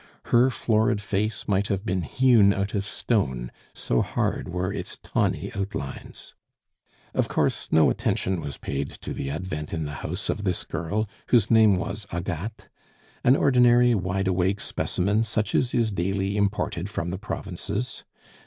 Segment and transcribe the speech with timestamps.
[0.33, 5.51] Her florid face might have been hewn out of stone, so hard were its tawny
[5.53, 6.33] outlines.
[7.13, 11.07] Of course no attention was paid to the advent in the house of this girl,
[11.27, 12.61] whose name was Agathe
[13.23, 18.03] an ordinary, wide awake specimen, such as is daily imported from the provinces.